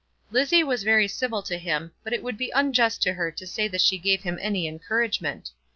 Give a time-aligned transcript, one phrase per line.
[0.31, 3.67] Lizzie was very civil to him, but it would be unjust to her to say
[3.67, 5.51] that she gave him any encouragement.